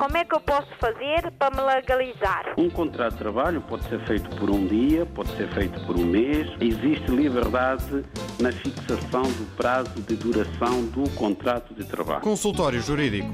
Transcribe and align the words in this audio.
como 0.00 0.16
é 0.16 0.24
que 0.24 0.34
eu 0.34 0.40
posso 0.40 0.66
fazer 0.80 1.30
para 1.32 1.54
me 1.54 1.60
legalizar? 1.60 2.54
Um 2.56 2.70
contrato 2.70 3.12
de 3.12 3.18
trabalho 3.18 3.60
pode 3.60 3.86
ser 3.86 4.00
feito 4.06 4.30
por 4.36 4.48
um 4.48 4.66
dia, 4.66 5.04
pode 5.04 5.28
ser 5.36 5.52
feito 5.52 5.78
por 5.84 5.94
um 5.94 6.06
mês. 6.06 6.48
Existe 6.58 7.10
liberdade 7.10 8.02
na 8.40 8.50
fixação 8.50 9.24
do 9.24 9.56
prazo 9.56 10.00
de 10.00 10.16
duração 10.16 10.86
do 10.86 11.02
contrato 11.10 11.74
de 11.74 11.84
trabalho. 11.84 12.22
Consultório 12.22 12.80
Jurídico. 12.80 13.28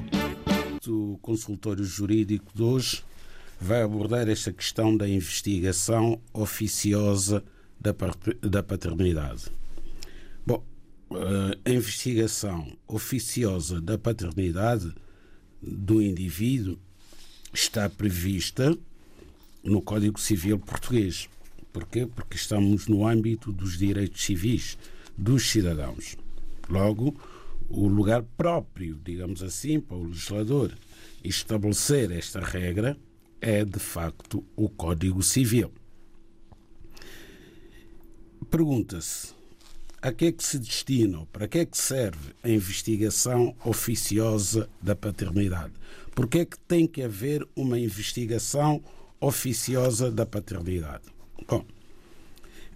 O 0.88 1.16
consultório 1.22 1.84
jurídico 1.84 2.46
de 2.52 2.62
hoje 2.64 3.04
vai 3.60 3.82
abordar 3.82 4.28
esta 4.28 4.52
questão 4.52 4.96
da 4.96 5.08
investigação 5.08 6.20
oficiosa 6.32 7.44
da 7.80 8.62
paternidade. 8.64 9.52
Bom, 10.44 10.64
a 11.64 11.70
investigação 11.70 12.76
oficiosa 12.88 13.80
da 13.80 13.96
paternidade 13.96 14.92
do 15.66 16.00
indivíduo 16.00 16.78
está 17.52 17.88
prevista 17.88 18.76
no 19.62 19.82
Código 19.82 20.20
Civil 20.20 20.58
Português. 20.58 21.28
Porquê? 21.72 22.06
Porque 22.06 22.36
estamos 22.36 22.86
no 22.86 23.06
âmbito 23.06 23.52
dos 23.52 23.76
direitos 23.76 24.24
civis 24.24 24.78
dos 25.16 25.50
cidadãos. 25.50 26.16
Logo, 26.68 27.14
o 27.68 27.86
lugar 27.88 28.22
próprio, 28.36 28.98
digamos 29.04 29.42
assim, 29.42 29.80
para 29.80 29.96
o 29.96 30.04
legislador 30.04 30.72
estabelecer 31.22 32.10
esta 32.12 32.40
regra 32.40 32.96
é, 33.40 33.64
de 33.64 33.78
facto, 33.78 34.44
o 34.54 34.68
Código 34.68 35.22
Civil. 35.22 35.70
Pergunta-se 38.50 39.35
a 40.00 40.12
que 40.12 40.26
é 40.26 40.32
que 40.32 40.44
se 40.44 40.58
destina, 40.58 41.26
para 41.32 41.48
que 41.48 41.58
é 41.58 41.66
que 41.66 41.76
serve 41.76 42.32
a 42.42 42.48
investigação 42.48 43.54
oficiosa 43.64 44.68
da 44.80 44.94
paternidade? 44.94 45.72
Porque 46.14 46.38
é 46.38 46.44
que 46.44 46.58
tem 46.60 46.86
que 46.86 47.02
haver 47.02 47.46
uma 47.54 47.78
investigação 47.78 48.82
oficiosa 49.20 50.10
da 50.10 50.24
paternidade? 50.24 51.04
Bom, 51.48 51.64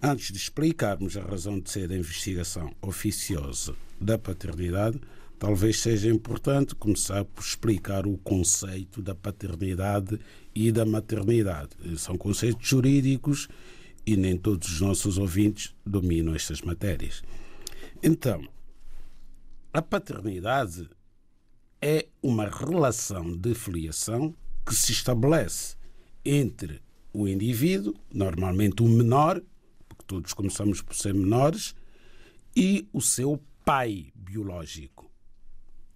antes 0.02 0.32
de 0.32 0.38
explicarmos 0.38 1.16
a 1.16 1.22
razão 1.22 1.60
de 1.60 1.70
ser 1.70 1.88
da 1.88 1.96
investigação 1.96 2.74
oficiosa 2.82 3.74
da 4.00 4.18
paternidade, 4.18 5.00
talvez 5.38 5.80
seja 5.80 6.08
importante 6.08 6.74
começar 6.74 7.24
por 7.24 7.42
explicar 7.42 8.06
o 8.06 8.18
conceito 8.18 9.00
da 9.00 9.14
paternidade 9.14 10.18
e 10.54 10.70
da 10.72 10.84
maternidade. 10.84 11.70
São 11.96 12.16
conceitos 12.16 12.66
jurídicos 12.66 13.48
e 14.12 14.16
nem 14.16 14.36
todos 14.36 14.68
os 14.68 14.80
nossos 14.80 15.18
ouvintes 15.18 15.72
dominam 15.86 16.34
estas 16.34 16.62
matérias. 16.62 17.22
Então, 18.02 18.42
a 19.72 19.80
paternidade 19.80 20.90
é 21.80 22.08
uma 22.20 22.48
relação 22.48 23.36
de 23.36 23.54
filiação 23.54 24.34
que 24.66 24.74
se 24.74 24.90
estabelece 24.90 25.76
entre 26.24 26.82
o 27.12 27.28
indivíduo, 27.28 27.94
normalmente 28.12 28.82
o 28.82 28.88
menor, 28.88 29.40
porque 29.88 30.04
todos 30.08 30.34
começamos 30.34 30.82
por 30.82 30.96
ser 30.96 31.14
menores, 31.14 31.72
e 32.56 32.88
o 32.92 33.00
seu 33.00 33.40
pai 33.64 34.12
biológico. 34.12 35.08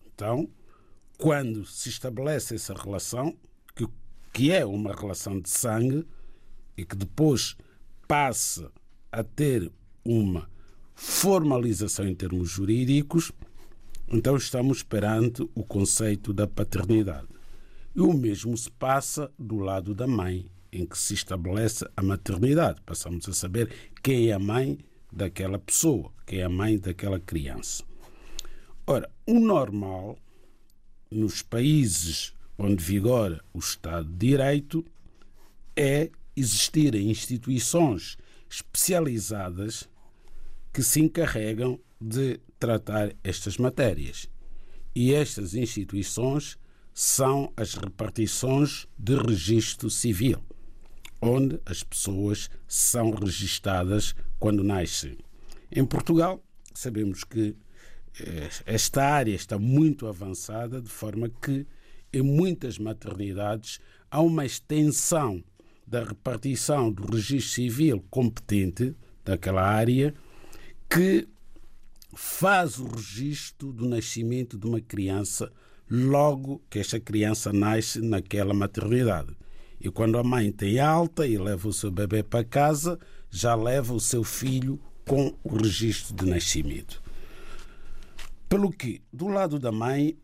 Então, 0.06 0.48
quando 1.18 1.66
se 1.66 1.88
estabelece 1.88 2.54
essa 2.54 2.74
relação, 2.74 3.36
que, 3.74 3.88
que 4.32 4.52
é 4.52 4.64
uma 4.64 4.94
relação 4.94 5.40
de 5.40 5.50
sangue, 5.50 6.06
e 6.76 6.84
que 6.84 6.94
depois 6.94 7.56
passa 8.06 8.70
a 9.10 9.22
ter 9.22 9.70
uma 10.04 10.48
formalização 10.94 12.06
em 12.06 12.14
termos 12.14 12.48
jurídicos, 12.50 13.32
então 14.08 14.36
estamos 14.36 14.82
perante 14.82 15.42
o 15.54 15.64
conceito 15.64 16.32
da 16.32 16.46
paternidade. 16.46 17.28
E 17.94 18.00
o 18.00 18.12
mesmo 18.12 18.56
se 18.56 18.70
passa 18.70 19.30
do 19.38 19.58
lado 19.58 19.94
da 19.94 20.06
mãe, 20.06 20.50
em 20.72 20.84
que 20.84 20.98
se 20.98 21.14
estabelece 21.14 21.86
a 21.96 22.02
maternidade. 22.02 22.80
Passamos 22.84 23.28
a 23.28 23.32
saber 23.32 23.72
quem 24.02 24.28
é 24.28 24.32
a 24.32 24.38
mãe 24.38 24.78
daquela 25.12 25.58
pessoa, 25.58 26.12
quem 26.26 26.40
é 26.40 26.44
a 26.44 26.48
mãe 26.48 26.78
daquela 26.78 27.20
criança. 27.20 27.84
Ora, 28.86 29.10
o 29.26 29.38
normal 29.38 30.18
nos 31.10 31.40
países 31.42 32.34
onde 32.58 32.82
vigora 32.82 33.42
o 33.52 33.58
Estado 33.58 34.08
de 34.08 34.28
Direito 34.28 34.84
é 35.76 36.10
existirem 36.36 37.10
instituições 37.10 38.16
especializadas 38.50 39.88
que 40.72 40.82
se 40.82 41.00
encarregam 41.00 41.78
de 42.00 42.40
tratar 42.58 43.14
estas 43.22 43.56
matérias. 43.56 44.28
E 44.94 45.12
estas 45.12 45.54
instituições 45.54 46.58
são 46.92 47.52
as 47.56 47.74
repartições 47.74 48.86
de 48.96 49.16
registro 49.16 49.90
civil, 49.90 50.42
onde 51.20 51.60
as 51.66 51.82
pessoas 51.82 52.48
são 52.68 53.10
registadas 53.10 54.14
quando 54.38 54.62
nascem. 54.62 55.18
Em 55.70 55.84
Portugal, 55.84 56.40
sabemos 56.72 57.24
que 57.24 57.56
eh, 58.20 58.48
esta 58.66 59.04
área 59.04 59.34
está 59.34 59.58
muito 59.58 60.06
avançada, 60.06 60.80
de 60.80 60.88
forma 60.88 61.28
que 61.28 61.66
em 62.12 62.22
muitas 62.22 62.78
maternidades 62.78 63.80
há 64.08 64.20
uma 64.20 64.46
extensão 64.46 65.42
da 65.86 66.04
repartição 66.04 66.90
do 66.90 67.04
registro 67.10 67.52
civil 67.52 68.04
competente 68.10 68.94
daquela 69.24 69.62
área 69.62 70.14
que 70.88 71.28
faz 72.14 72.78
o 72.78 72.86
registro 72.86 73.72
do 73.72 73.88
nascimento 73.88 74.58
de 74.58 74.66
uma 74.66 74.80
criança 74.80 75.52
logo 75.90 76.62
que 76.70 76.78
esta 76.78 76.98
criança 76.98 77.52
nasce 77.52 78.00
naquela 78.00 78.54
maternidade. 78.54 79.36
E 79.80 79.90
quando 79.90 80.16
a 80.16 80.24
mãe 80.24 80.50
tem 80.50 80.78
alta 80.80 81.26
e 81.26 81.36
leva 81.36 81.68
o 81.68 81.72
seu 81.72 81.90
bebê 81.90 82.22
para 82.22 82.44
casa, 82.44 82.98
já 83.30 83.54
leva 83.54 83.92
o 83.92 84.00
seu 84.00 84.24
filho 84.24 84.80
com 85.06 85.34
o 85.42 85.56
registro 85.56 86.14
de 86.14 86.24
nascimento. 86.24 87.02
Pelo 88.48 88.70
que, 88.70 89.02
do 89.12 89.28
lado 89.28 89.58
da 89.58 89.72
mãe, 89.72 90.16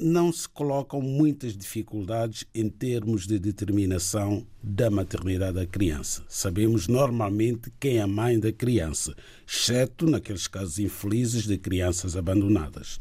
não 0.00 0.32
se 0.32 0.48
colocam 0.48 1.00
muitas 1.00 1.56
dificuldades 1.56 2.44
em 2.54 2.68
termos 2.68 3.26
de 3.26 3.38
determinação 3.38 4.46
da 4.62 4.90
maternidade 4.90 5.54
da 5.54 5.66
criança. 5.66 6.24
Sabemos 6.28 6.88
normalmente 6.88 7.72
quem 7.78 7.98
é 7.98 8.02
a 8.02 8.06
mãe 8.06 8.38
da 8.38 8.52
criança, 8.52 9.14
exceto 9.46 10.06
naqueles 10.06 10.46
casos 10.46 10.78
infelizes 10.78 11.44
de 11.44 11.56
crianças 11.58 12.16
abandonadas. 12.16 13.00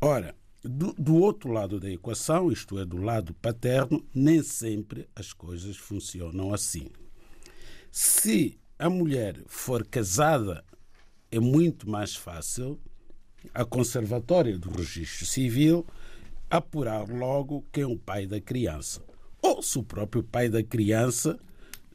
Ora, 0.00 0.34
do, 0.62 0.92
do, 0.92 1.16
outro 1.16 1.50
lado 1.50 1.80
da 1.80 1.90
equação, 1.90 2.50
isto 2.50 2.78
é, 2.78 2.84
do 2.84 2.98
lado 2.98 3.34
paterno, 3.34 4.04
nem 4.14 4.42
sempre 4.42 5.08
as 5.14 5.32
coisas 5.32 5.76
funcionam 5.76 6.54
assim. 6.54 6.88
Se 7.90 8.58
a 8.78 8.88
mulher 8.88 9.42
for 9.46 9.86
casada, 9.86 10.64
é 11.30 11.40
muito 11.40 11.88
mais 11.88 12.14
fácil 12.14 12.78
a 13.52 13.64
Conservatória 13.64 14.58
do 14.58 14.70
Registro 14.70 15.26
Civil 15.26 15.86
apurar 16.52 17.08
logo 17.08 17.64
quem 17.72 17.84
é 17.84 17.86
o 17.86 17.98
pai 17.98 18.26
da 18.26 18.38
criança. 18.38 19.02
Ou 19.40 19.62
se 19.62 19.78
o 19.78 19.82
próprio 19.82 20.22
pai 20.22 20.50
da 20.50 20.62
criança 20.62 21.40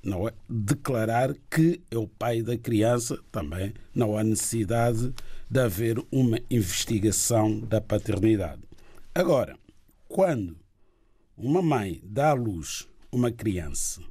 não 0.03 0.27
é, 0.27 0.33
declarar 0.49 1.35
que 1.47 1.79
é 1.91 1.97
o 1.97 2.07
pai 2.07 2.41
da 2.41 2.57
criança, 2.57 3.19
também 3.31 3.71
não 3.93 4.17
há 4.17 4.23
necessidade 4.23 5.13
de 5.47 5.59
haver 5.59 6.03
uma 6.11 6.39
investigação 6.49 7.59
da 7.59 7.79
paternidade. 7.79 8.63
Agora, 9.13 9.55
quando 10.07 10.57
uma 11.37 11.61
mãe 11.61 12.01
dá 12.03 12.31
à 12.31 12.33
luz 12.33 12.87
uma 13.11 13.31
criança 13.31 14.01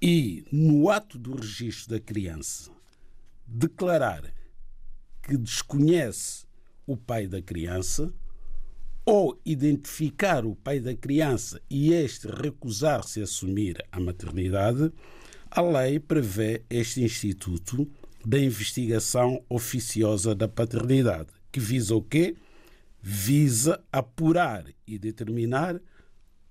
e 0.00 0.44
no 0.52 0.90
ato 0.90 1.18
do 1.18 1.36
registro 1.36 1.94
da 1.94 2.00
criança 2.00 2.70
declarar 3.46 4.30
que 5.22 5.38
desconhece 5.38 6.44
o 6.86 6.98
pai 6.98 7.26
da 7.26 7.40
criança, 7.40 8.12
ou 9.06 9.40
identificar 9.46 10.44
o 10.44 10.56
pai 10.56 10.80
da 10.80 10.92
criança 10.92 11.62
e 11.70 11.92
este 11.92 12.26
recusar-se 12.26 13.20
a 13.20 13.22
assumir 13.22 13.80
a 13.92 14.00
maternidade, 14.00 14.92
a 15.48 15.62
lei 15.62 16.00
prevê 16.00 16.64
este 16.68 17.04
instituto 17.04 17.88
da 18.24 18.36
investigação 18.36 19.40
oficiosa 19.48 20.34
da 20.34 20.48
paternidade, 20.48 21.28
que 21.52 21.60
visa 21.60 21.94
o 21.94 22.02
quê? 22.02 22.34
Visa 23.00 23.80
apurar 23.92 24.64
e 24.84 24.98
determinar 24.98 25.80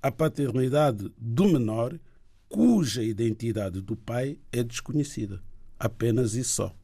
a 0.02 0.10
paternidade 0.10 1.12
do 1.18 1.50
menor 1.50 2.00
cuja 2.48 3.04
identidade 3.04 3.82
do 3.82 3.98
pai 3.98 4.38
é 4.50 4.64
desconhecida. 4.64 5.42
Apenas 5.78 6.36
isso 6.36 6.54
só. 6.54 6.76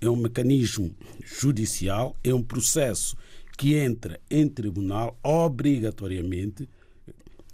É 0.00 0.10
um 0.10 0.16
mecanismo 0.16 0.92
judicial, 1.24 2.16
é 2.24 2.34
um 2.34 2.42
processo 2.42 3.16
que 3.58 3.74
entra 3.74 4.20
em 4.30 4.48
tribunal 4.48 5.18
obrigatoriamente 5.20 6.68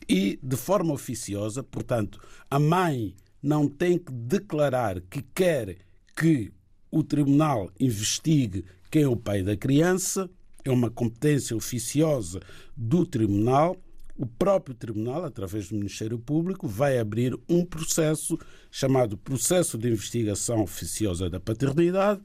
e 0.07 0.39
de 0.43 0.57
forma 0.57 0.93
oficiosa, 0.93 1.63
portanto, 1.63 2.21
a 2.51 2.59
mãe 2.59 3.17
não 3.43 3.67
tem 3.67 3.99
que 3.99 4.13
declarar 4.13 5.01
que 5.01 5.23
quer 5.35 5.79
que 6.15 6.53
o 6.91 7.03
tribunal 7.03 7.73
investigue 7.81 8.67
quem 8.91 9.03
é 9.03 9.09
o 9.09 9.17
pai 9.17 9.43
da 9.43 9.57
criança, 9.57 10.31
é 10.63 10.71
uma 10.71 10.91
competência 10.91 11.57
oficiosa 11.57 12.41
do 12.77 13.05
tribunal. 13.05 13.77
o 14.17 14.27
próprio 14.27 14.77
tribunal, 14.77 15.25
através 15.25 15.69
do 15.69 15.75
Ministério 15.75 16.17
Público, 16.19 16.69
vai 16.69 16.99
abrir 17.01 17.37
um 17.49 17.65
processo 17.65 18.39
chamado 18.71 19.17
Processo 19.17 19.77
de 19.77 19.89
Investigação 19.89 20.63
Oficiosa 20.63 21.29
da 21.29 21.41
Paternidade, 21.41 22.21